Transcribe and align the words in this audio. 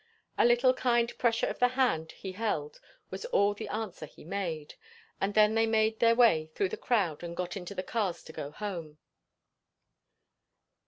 A 0.35 0.45
little 0.47 0.73
kind 0.73 1.15
pressure 1.19 1.45
of 1.45 1.59
the 1.59 1.67
hand 1.67 2.13
he 2.13 2.31
held 2.31 2.79
was 3.11 3.25
all 3.25 3.53
the 3.53 3.67
answer 3.67 4.07
he 4.07 4.23
made; 4.23 4.73
and 5.21 5.35
then 5.35 5.53
they 5.53 5.67
made 5.67 5.99
their 5.99 6.15
way 6.15 6.49
through 6.55 6.69
the 6.69 6.75
crowd 6.75 7.21
and 7.21 7.37
got 7.37 7.55
into 7.55 7.75
the 7.75 7.83
cars 7.83 8.23
to 8.23 8.33
go 8.33 8.49
home. 8.49 8.97